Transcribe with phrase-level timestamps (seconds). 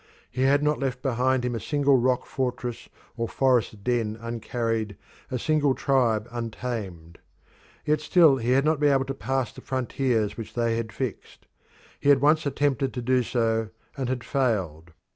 [0.31, 4.95] He had not left behind him a single rock fortress or forest den uncarried,
[5.29, 7.19] a single tribe untamed.
[7.85, 11.45] Yet still he had not been able to pass the frontiers which they had fixed.
[11.99, 14.91] He had once attempted to do so and had failed.